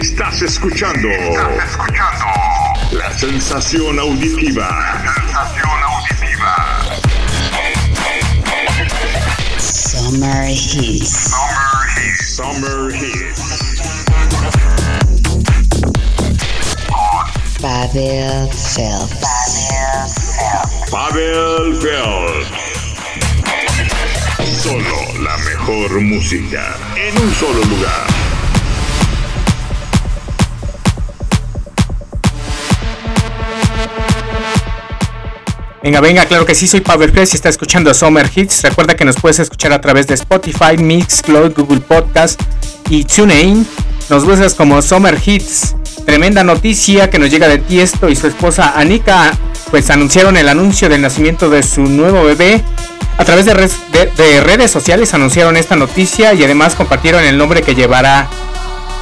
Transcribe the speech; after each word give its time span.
Estás 0.00 0.42
escuchando. 0.42 1.08
Estás 1.08 1.70
escuchando. 1.70 2.24
La 2.90 3.12
sensación 3.12 4.00
auditiva. 4.00 4.68
La 5.04 5.14
sensación 5.14 5.82
auditiva. 5.84 6.56
Summer 9.58 10.50
Hits. 10.50 11.30
Summer 11.30 11.86
Hits. 11.96 12.34
Summer 12.34 12.92
Hits. 12.92 13.60
Pavel 17.60 18.48
Phelps. 18.74 19.20
Pavel 20.90 21.80
Phelps. 21.80 22.59
Solo 24.70 25.24
la 25.24 25.36
mejor 25.38 26.00
música 26.00 26.76
en 26.94 27.20
un 27.20 27.34
solo 27.34 27.58
lugar. 27.64 28.06
Venga, 35.82 36.00
venga, 36.00 36.24
claro 36.26 36.46
que 36.46 36.54
sí, 36.54 36.68
soy 36.68 36.82
Phelps 36.82 37.32
y 37.32 37.34
está 37.34 37.48
escuchando 37.48 37.92
Summer 37.92 38.30
Hits. 38.32 38.62
Recuerda 38.62 38.94
que 38.94 39.04
nos 39.04 39.16
puedes 39.16 39.40
escuchar 39.40 39.72
a 39.72 39.80
través 39.80 40.06
de 40.06 40.14
Spotify, 40.14 40.76
Mixcloud, 40.78 41.52
Google 41.56 41.80
Podcast 41.80 42.40
y 42.88 43.02
TuneIn. 43.02 43.66
Nos 44.08 44.24
buscas 44.24 44.54
como 44.54 44.80
Summer 44.82 45.18
Hits. 45.26 45.74
Tremenda 46.06 46.44
noticia 46.44 47.10
que 47.10 47.18
nos 47.18 47.28
llega 47.28 47.48
de 47.48 47.58
Tiesto 47.58 48.08
y 48.08 48.14
su 48.14 48.28
esposa 48.28 48.78
Anika, 48.78 49.36
pues 49.72 49.90
anunciaron 49.90 50.36
el 50.36 50.48
anuncio 50.48 50.88
del 50.88 51.02
nacimiento 51.02 51.50
de 51.50 51.64
su 51.64 51.80
nuevo 51.80 52.22
bebé. 52.22 52.62
A 53.18 53.24
través 53.24 53.44
de, 53.44 53.54
res- 53.54 53.90
de- 53.92 54.06
de 54.06 54.40
redes 54.40 54.70
sociales 54.70 55.12
anunciaron 55.14 55.56
esta 55.56 55.76
noticia 55.76 56.32
y 56.34 56.42
además 56.42 56.74
compartieron 56.74 57.22
el 57.24 57.36
nombre 57.36 57.62
que 57.62 57.74
llevará. 57.74 58.28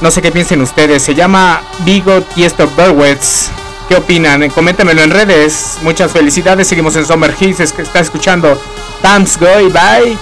No 0.01 0.11
sé 0.11 0.21
qué 0.21 0.31
piensen 0.31 0.61
ustedes. 0.61 1.03
Se 1.03 1.15
llama 1.15 1.61
Vigo 1.79 2.21
Tiesto 2.21 2.69
Berwitz. 2.75 3.47
¿Qué 3.87 3.95
opinan? 3.95 4.49
Coméntamelo 4.49 5.01
en 5.01 5.09
redes. 5.11 5.77
Muchas 5.81 6.11
felicidades. 6.11 6.67
Seguimos 6.67 6.95
en 6.95 7.05
Summer 7.05 7.33
Hits. 7.39 7.59
Es 7.61 7.73
que 7.73 7.81
está 7.81 7.99
escuchando 7.99 8.61
Times 9.01 9.37
Go 9.39 9.69
By. 9.71 10.17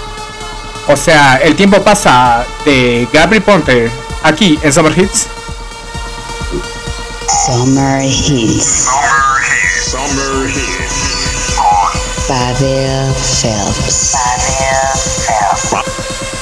O 0.88 0.96
sea, 0.96 1.36
el 1.36 1.54
tiempo 1.54 1.82
pasa 1.82 2.44
de 2.64 3.06
Gabri 3.12 3.40
Ponte. 3.40 3.90
Aquí 4.22 4.58
en 4.62 4.72
Summer 4.72 4.96
Hits. 4.98 5.26
Summer 7.46 8.02
Hits. 8.04 8.86
Summer 8.86 9.42
Hits. 9.44 9.90
Summer 9.90 10.48
Hits. 10.48 11.17
Pavel 12.28 13.14
Phelps. 13.14 14.12
Pavel 14.14 14.92
Phelps. 15.24 16.37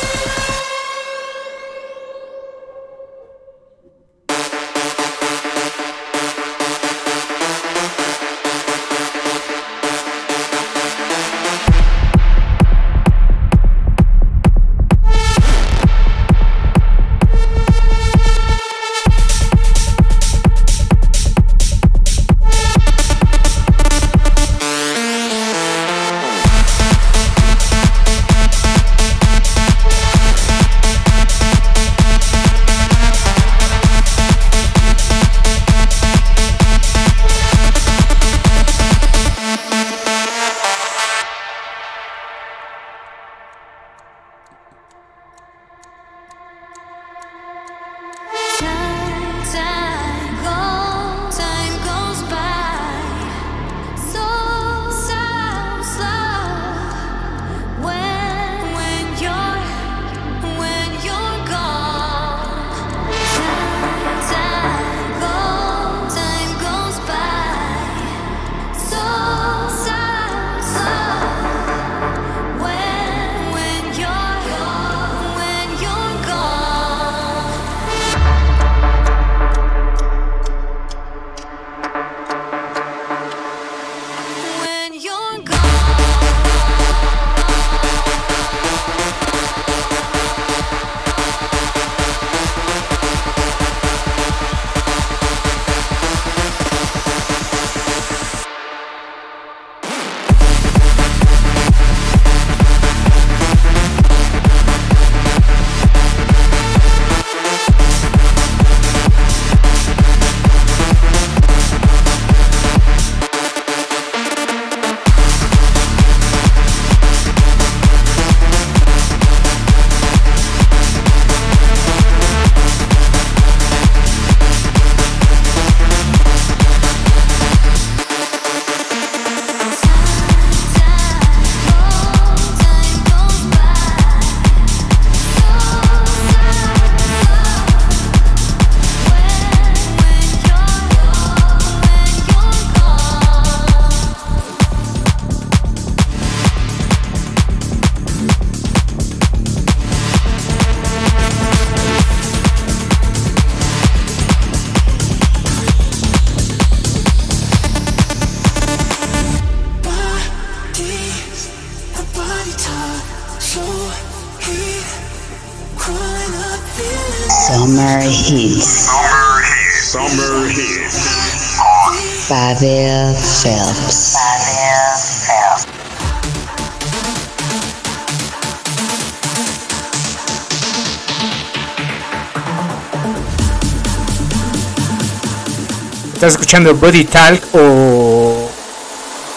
Estás 186.17 186.33
escuchando 186.33 186.75
Body 186.75 187.05
Talk 187.05 187.43
o 187.53 188.49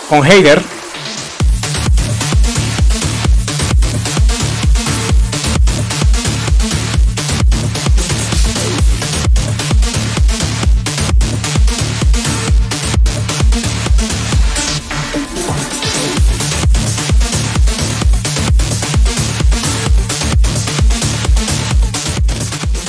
con 0.08 0.24
Hader. 0.24 0.64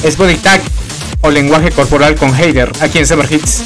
Es 0.04 0.16
Body 0.16 0.36
Tag 0.36 0.79
o 1.30 1.32
lenguaje 1.32 1.70
corporal 1.70 2.16
con 2.16 2.34
Hater 2.34 2.72
aquí 2.80 2.98
en 2.98 3.06
Summer 3.06 3.32
Hits. 3.32 3.62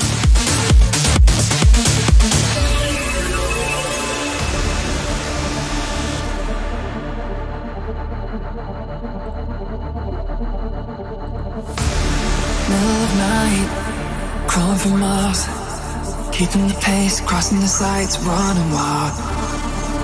keeping 16.33 16.67
the 16.67 16.75
pace, 16.83 17.21
crossing 17.21 17.61
the 17.61 17.67
sights, 17.67 18.19
running 18.19 18.71
wild, 18.73 19.15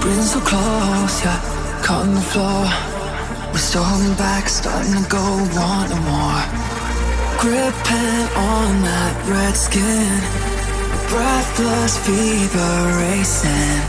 breathing 0.00 0.22
so 0.22 0.40
close, 0.40 1.24
yeah, 1.24 1.36
caught 1.82 2.06
on 2.06 2.14
the 2.14 2.20
floor. 2.20 2.64
We're 3.52 3.58
still 3.58 3.82
holding 3.82 4.16
back, 4.16 4.48
starting 4.48 4.94
to 4.94 5.08
go, 5.10 5.22
wanting 5.56 6.04
more. 6.06 6.69
Gripping 7.40 8.26
on 8.36 8.82
that 8.84 9.16
red 9.24 9.56
skin, 9.56 10.20
breathless 11.08 11.96
fever 12.04 13.00
racing, 13.00 13.80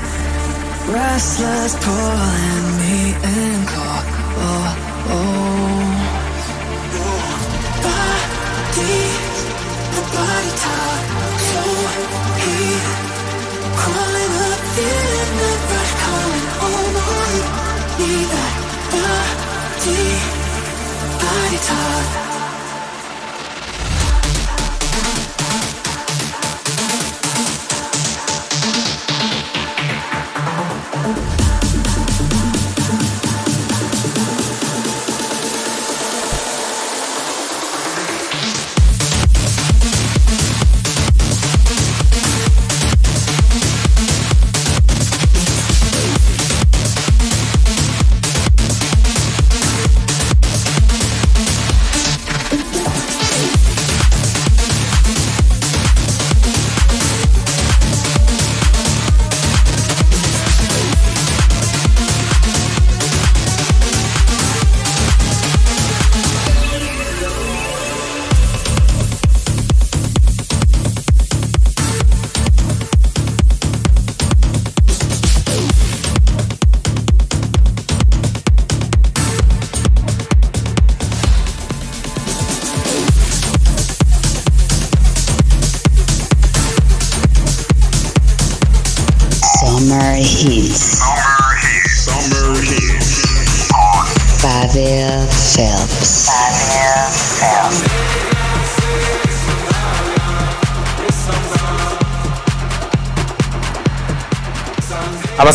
restless 0.88 1.76
pulling 1.84 2.66
me 2.80 3.12
in, 3.12 3.60
claw. 3.68 4.08
Oh, 4.40 4.72
oh 5.12 5.92
body, 7.84 9.04
the 10.00 10.04
body 10.16 10.52
talk, 10.64 11.04
so 11.52 11.60
heat, 12.40 12.88
crawling 13.76 14.34
up, 14.48 14.62
feeling 14.80 15.32
the 15.44 15.52
rush 15.76 15.94
coming 16.00 16.48
on 16.72 16.88
on. 17.04 17.36
Need 18.00 18.41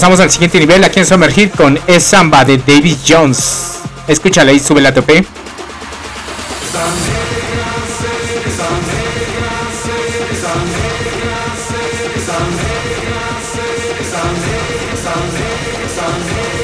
Avanzamos 0.06 0.24
al 0.24 0.30
siguiente 0.30 0.60
nivel 0.60 0.84
aquí 0.84 1.00
en 1.00 1.06
Summer 1.06 1.32
Hit 1.32 1.56
con 1.56 1.80
Es 1.88 2.04
Samba 2.04 2.44
de 2.44 2.58
David 2.58 2.96
Jones. 3.04 3.80
Escúchala 4.06 4.52
y 4.52 4.60
sube 4.60 4.80
la 4.80 4.94
tope. 4.94 5.26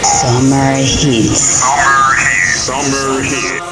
Summer 0.05 0.79
Hits. 0.79 1.65
Summer 2.65 3.72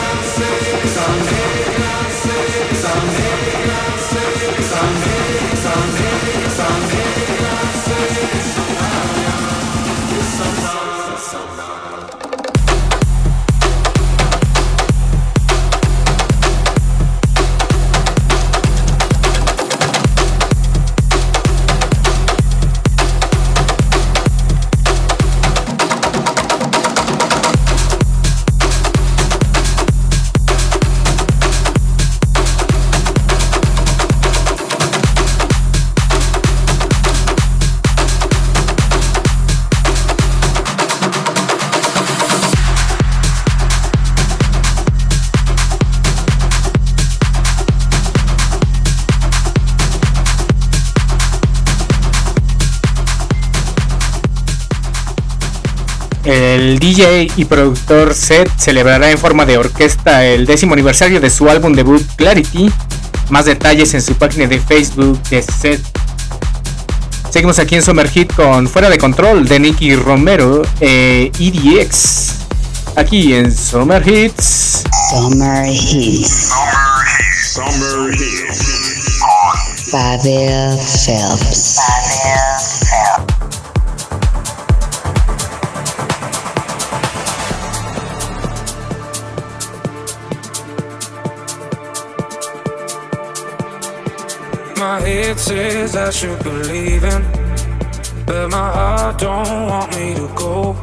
Sound. 11.31 11.80
El 56.71 56.79
DJ 56.79 57.29
y 57.35 57.43
productor 57.43 58.13
Seth 58.13 58.49
celebrará 58.57 59.11
en 59.11 59.17
forma 59.17 59.45
de 59.45 59.57
orquesta 59.57 60.25
el 60.25 60.45
décimo 60.45 60.71
aniversario 60.71 61.19
de 61.19 61.29
su 61.29 61.49
álbum 61.49 61.73
debut 61.73 62.01
Clarity. 62.15 62.71
Más 63.29 63.43
detalles 63.43 63.93
en 63.93 64.01
su 64.01 64.13
página 64.13 64.47
de 64.47 64.57
Facebook 64.57 65.21
de 65.23 65.43
Seth. 65.43 65.81
Seguimos 67.29 67.59
aquí 67.59 67.75
en 67.75 67.81
Summer 67.81 68.07
Hit 68.09 68.33
con 68.33 68.69
Fuera 68.69 68.89
de 68.89 68.97
Control 68.97 69.45
de 69.49 69.59
Nicky 69.59 69.97
Romero 69.97 70.61
e 70.79 71.29
EDX. 71.37 72.35
Aquí 72.95 73.33
en 73.33 73.53
Summer 73.53 74.01
Hits. 74.07 74.83
Summer 75.09 75.67
Hits. 75.67 76.51
Summer 77.53 78.13
Hits. 78.13 79.19
Pavel 79.91 80.79
Phelps. 81.05 81.81
Head 95.11 95.37
says 95.37 95.97
I 95.97 96.09
should 96.09 96.41
believe 96.41 97.03
in, 97.03 97.21
but 98.25 98.47
my 98.47 98.71
heart 98.77 99.19
don't 99.19 99.67
want 99.67 99.93
me 99.93 100.13
to 100.15 100.27
go. 100.35 100.73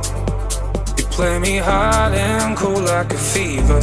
You 0.99 1.05
play 1.17 1.39
me 1.39 1.57
hot 1.57 2.13
and 2.13 2.55
cool 2.55 2.79
like 2.79 3.11
a 3.11 3.17
fever, 3.17 3.81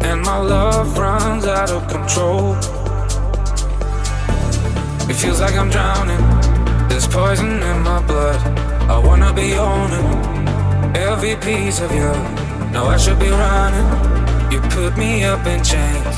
and 0.00 0.22
my 0.22 0.38
love 0.38 0.96
runs 0.96 1.44
out 1.44 1.70
of 1.70 1.86
control. 1.88 2.54
It 5.10 5.16
feels 5.20 5.40
like 5.42 5.56
I'm 5.56 5.68
drowning. 5.68 6.24
There's 6.88 7.06
poison 7.06 7.62
in 7.62 7.82
my 7.82 8.00
blood. 8.06 8.40
I 8.88 8.96
wanna 8.98 9.34
be 9.34 9.52
owning 9.52 10.08
every 10.96 11.36
piece 11.36 11.80
of 11.82 11.92
you. 11.92 12.12
No, 12.72 12.86
I 12.86 12.96
should 12.96 13.18
be 13.18 13.28
running. 13.28 13.88
You 14.50 14.60
put 14.70 14.96
me 14.96 15.24
up 15.24 15.46
in 15.46 15.62
chains. 15.62 16.16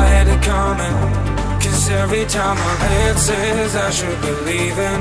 I 0.00 0.02
had 0.12 0.26
it 0.26 0.42
coming. 0.42 1.27
Cause 1.60 1.90
every 1.90 2.24
time 2.26 2.56
my 2.56 2.74
head 2.86 3.18
says 3.18 3.74
I 3.74 3.90
should 3.90 4.20
be 4.22 4.30
leaving, 4.48 5.00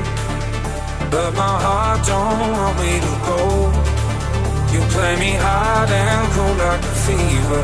but 1.12 1.32
my 1.36 1.56
heart 1.66 2.06
don't 2.06 2.52
want 2.54 2.76
me 2.80 2.94
to 3.08 3.14
go. 3.30 3.42
You 4.74 4.82
play 4.96 5.16
me 5.20 5.32
hot 5.46 5.90
and 5.90 6.28
cold 6.34 6.58
like 6.58 6.82
a 6.82 6.96
fever, 7.06 7.64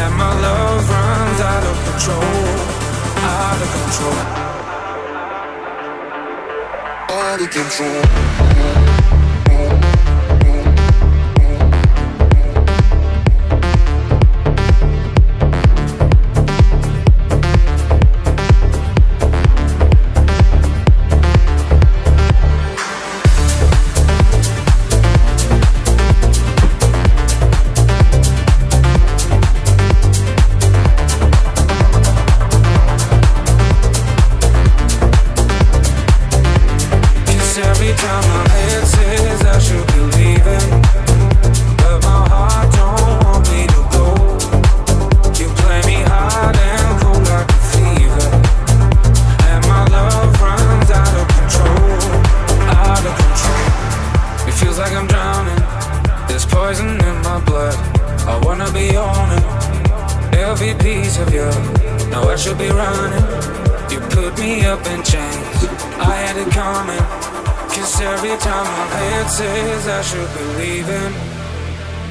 and 0.00 0.14
my 0.16 0.32
love 0.46 0.88
runs 0.90 1.40
out 1.52 1.64
of 1.70 1.76
control, 1.88 2.46
out 3.34 3.60
of 3.64 3.70
control. 3.78 4.50
Out 7.10 7.40
of 7.40 7.50
control. 7.50 8.49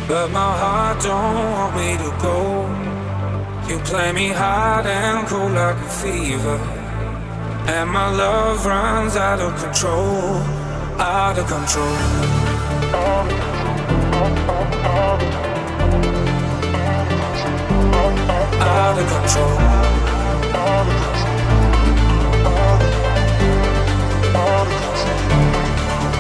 But 0.09 0.27
my 0.31 0.57
heart 0.57 1.03
don't 1.03 1.35
want 1.35 1.75
me 1.75 1.95
to 1.95 2.09
go. 2.19 2.65
You 3.69 3.77
play 3.85 4.11
me 4.11 4.29
hot 4.29 4.87
and 4.87 5.27
cold 5.27 5.51
like 5.51 5.77
a 5.77 5.89
fever, 6.01 6.57
and 7.69 7.87
my 7.91 8.09
love 8.09 8.65
runs 8.65 9.15
out 9.15 9.39
of 9.39 9.55
control, 9.61 10.41
out 10.97 11.37
of 11.37 11.45
control. 11.47 11.95
Out 18.61 18.97
of 18.97 19.07
control. 19.13 19.59
Out 20.65 20.87
of 20.87 20.97
control. 21.01 21.19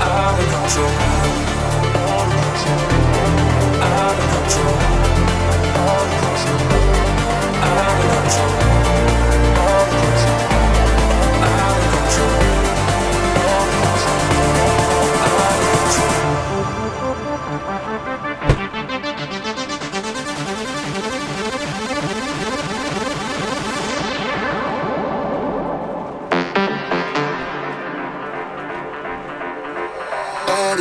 Out 0.01 0.39
of 0.39 0.47
control. 0.53 1.38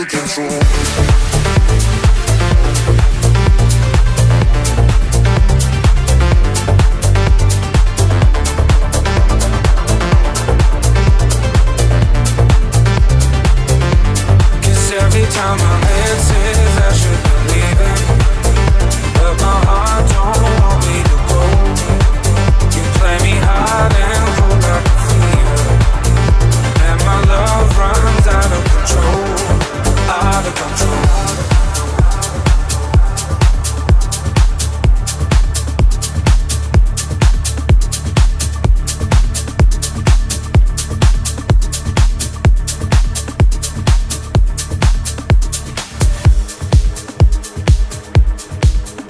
Control. 0.08 0.77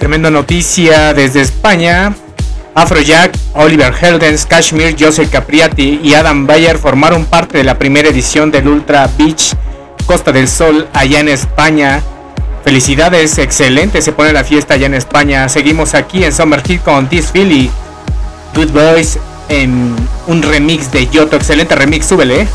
Tremenda 0.09 0.31
noticia 0.31 1.13
desde 1.13 1.41
España. 1.41 2.15
Afrojack, 2.73 3.31
Oliver 3.53 3.93
Heldens, 4.01 4.43
Kashmir, 4.47 4.95
Joseph 4.99 5.29
Capriati 5.29 6.01
y 6.03 6.15
Adam 6.15 6.47
Bayer 6.47 6.79
formaron 6.79 7.25
parte 7.25 7.59
de 7.59 7.63
la 7.63 7.77
primera 7.77 8.09
edición 8.09 8.49
del 8.49 8.67
Ultra 8.67 9.07
Beach 9.19 9.55
Costa 10.07 10.31
del 10.31 10.47
Sol 10.47 10.87
allá 10.93 11.19
en 11.19 11.29
España. 11.29 12.01
Felicidades, 12.63 13.37
excelente, 13.37 14.01
se 14.01 14.11
pone 14.11 14.33
la 14.33 14.43
fiesta 14.43 14.73
allá 14.73 14.87
en 14.87 14.95
España. 14.95 15.47
Seguimos 15.47 15.93
aquí 15.93 16.23
en 16.23 16.33
Summer 16.33 16.63
Heat 16.63 16.81
con 16.83 17.07
This 17.07 17.29
Philly, 17.31 17.69
Good 18.55 18.71
Boys, 18.71 19.19
en 19.47 19.95
un 20.25 20.41
remix 20.41 20.91
de 20.91 21.05
Yoto, 21.05 21.35
excelente 21.35 21.75
remix, 21.75 22.07
súbele. 22.07 22.47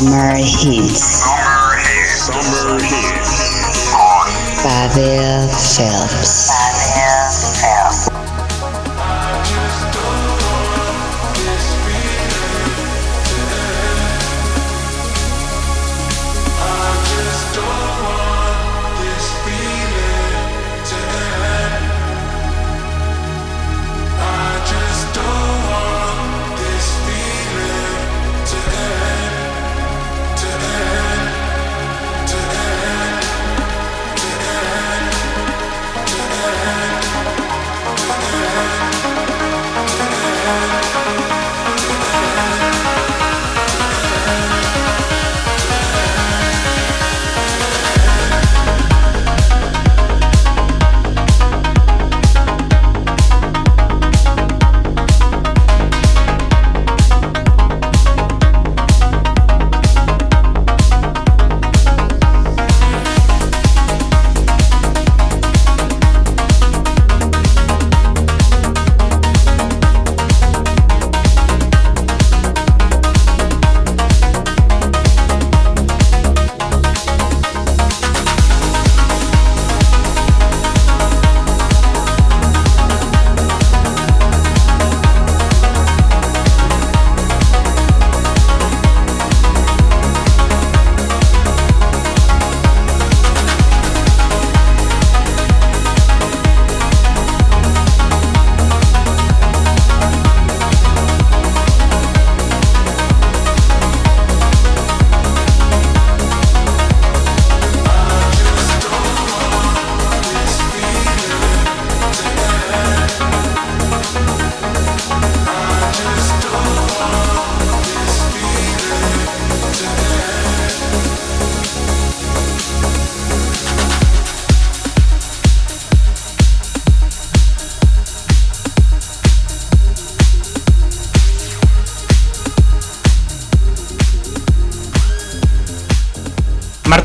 Summer 0.00 0.34
Heat. 0.34 0.96
Summer 0.96 1.76
Heat. 1.76 2.08
Summer 2.08 2.80
Heat. 2.80 3.22
Summer 3.26 3.92
Heat. 3.92 4.62
Fabio 4.62 5.46
Phelps. 5.52 6.39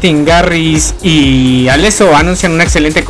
Martin 0.06 0.24
Garris 0.24 0.94
y 1.02 1.68
Alesso 1.68 2.16
anuncian 2.16 2.52
una 2.52 2.64
excelente, 2.64 3.04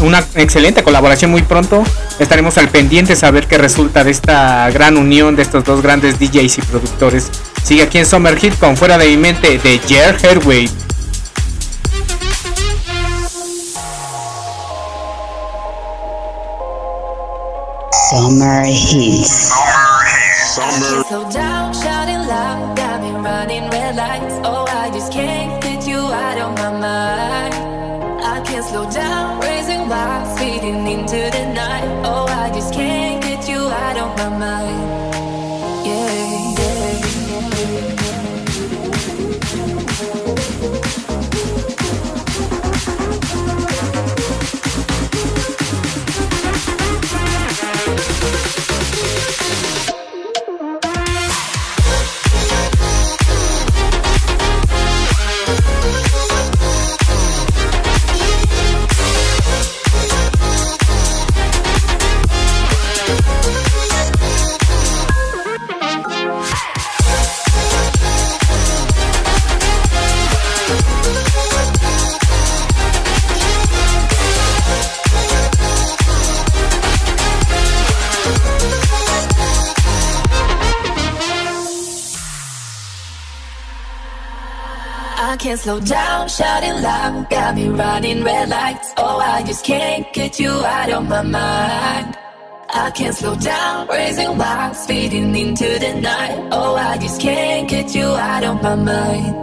una 0.00 0.24
excelente 0.36 0.82
colaboración 0.82 1.30
muy 1.30 1.42
pronto. 1.42 1.84
Estaremos 2.18 2.56
al 2.56 2.70
pendiente 2.70 3.14
a 3.20 3.30
ver 3.30 3.46
qué 3.46 3.58
resulta 3.58 4.04
de 4.04 4.10
esta 4.10 4.70
gran 4.70 4.96
unión 4.96 5.36
de 5.36 5.42
estos 5.42 5.64
dos 5.64 5.82
grandes 5.82 6.18
DJs 6.18 6.56
y 6.56 6.62
productores. 6.62 7.30
Sigue 7.62 7.82
aquí 7.82 7.98
en 7.98 8.06
Summer 8.06 8.38
Hit 8.38 8.58
con 8.58 8.74
Fuera 8.78 8.96
de 8.96 9.08
mi 9.08 9.18
mente 9.18 9.58
de 9.58 9.78
Jer 9.86 10.16
Herway. 10.22 10.70
Summer 18.08 18.64
Hits. 18.66 19.52
Summer 20.54 21.04
Slow 21.06 21.30
down, 21.30 21.74
shouting 21.74 22.26
loud, 22.26 22.74
got 22.78 23.02
me 23.02 23.10
running 23.10 23.68
red 23.68 23.94
lights. 23.94 24.40
Oh, 24.42 24.64
I 24.66 24.90
just 24.90 25.12
can't 25.12 25.59
slow 28.70 28.88
down, 28.88 29.40
raising 29.40 29.88
my 29.88 30.22
speeding 30.36 30.86
into 30.86 31.16
the 31.36 31.52
night. 31.52 31.84
Oh, 32.04 32.26
I 32.26 32.50
just 32.54 32.72
can't 32.72 33.20
get 33.20 33.48
you 33.48 33.58
out 33.58 33.96
of 33.96 34.16
my 34.16 34.28
mind. 34.38 34.80
Yeah, 35.84 36.54
yeah. 36.56 37.00
I 40.96 40.99
can't 85.50 85.62
slow 85.62 85.80
down, 85.80 86.28
shouting 86.28 86.80
loud, 86.80 87.28
got 87.28 87.56
me 87.56 87.68
running 87.68 88.22
red 88.22 88.48
lights. 88.48 88.94
Oh, 88.96 89.18
I 89.18 89.42
just 89.42 89.64
can't 89.64 90.06
get 90.12 90.38
you 90.38 90.48
out 90.48 90.90
of 90.90 91.08
my 91.08 91.22
mind. 91.22 92.16
I 92.72 92.92
can't 92.94 93.12
slow 93.16 93.34
down, 93.34 93.88
raising 93.88 94.38
wild, 94.38 94.76
speeding 94.76 95.34
into 95.34 95.66
the 95.84 96.00
night. 96.00 96.38
Oh, 96.52 96.76
I 96.76 96.98
just 96.98 97.20
can't 97.20 97.68
get 97.68 97.96
you 97.96 98.04
out 98.04 98.44
of 98.44 98.62
my 98.62 98.76
mind. 98.76 99.34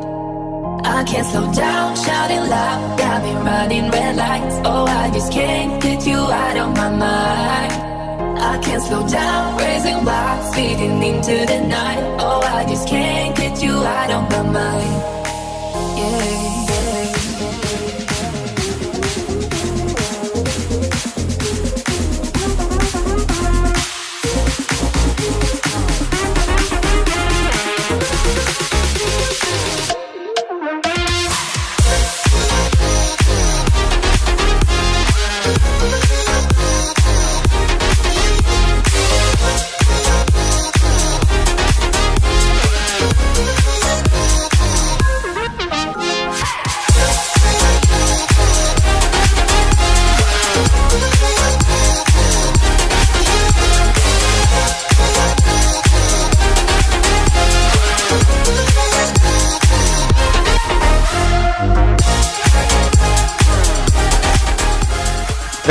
I 0.86 1.04
can't 1.04 1.28
slow 1.28 1.52
down, 1.52 1.98
shouting 1.98 2.46
loud, 2.56 2.98
got 2.98 3.22
me 3.26 3.34
running 3.34 3.92
red 3.92 4.16
lights. 4.16 4.56
Oh, 4.64 4.86
I 4.86 5.12
just 5.12 5.34
can't 5.34 5.84
get 5.84 6.08
you 6.08 6.20
out 6.20 6.56
of 6.56 6.70
my 6.78 6.90
mind. 6.90 7.74
I 8.40 8.58
can't 8.64 8.82
slow 8.82 9.06
down, 9.10 9.58
raising 9.58 10.06
wild, 10.06 10.54
speeding 10.54 11.04
into 11.04 11.36
the 11.52 11.68
night. 11.68 12.00
Oh, 12.18 12.40
I 12.60 12.64
just 12.64 12.88
can't 12.88 13.36
get 13.36 13.62
you 13.62 13.74
out 13.74 14.10
of 14.10 14.32
my 14.32 14.52
mind. 14.54 15.27
Yeah, 15.98 16.67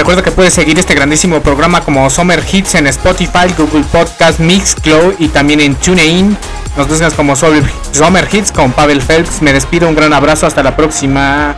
Recuerda 0.06 0.22
que 0.22 0.30
puedes 0.30 0.54
seguir 0.54 0.78
este 0.78 0.94
grandísimo 0.94 1.42
programa 1.42 1.80
como 1.80 2.08
Summer 2.10 2.40
Hits 2.52 2.76
en 2.76 2.86
Spotify, 2.86 3.52
Google 3.58 3.82
Podcast, 3.90 4.38
Mixcloud 4.38 5.14
y 5.18 5.26
también 5.26 5.58
en 5.58 5.74
TuneIn. 5.74 6.38
Nos 6.76 6.86
buscas 6.86 7.12
como 7.12 7.34
Summer 7.34 8.28
Hits 8.30 8.52
con 8.52 8.70
Pavel 8.70 9.02
Phelps. 9.02 9.42
Me 9.42 9.52
despido, 9.52 9.88
un 9.88 9.96
gran 9.96 10.12
abrazo, 10.12 10.46
hasta 10.46 10.62
la 10.62 10.76
próxima. 10.76 11.56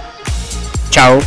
Chao. 0.88 1.18